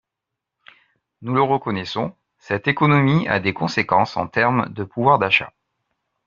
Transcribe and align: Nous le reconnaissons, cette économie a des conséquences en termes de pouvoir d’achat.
Nous 1.21 1.35
le 1.35 1.43
reconnaissons, 1.43 2.15
cette 2.39 2.67
économie 2.67 3.27
a 3.27 3.39
des 3.39 3.53
conséquences 3.53 4.17
en 4.17 4.25
termes 4.27 4.67
de 4.73 4.83
pouvoir 4.83 5.19
d’achat. 5.19 5.53